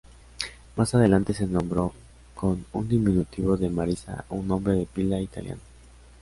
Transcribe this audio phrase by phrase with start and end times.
[0.77, 1.93] Más adelante se nombró
[2.33, 5.61] con un diminutivo de Marisa, un nombre de pila italiano.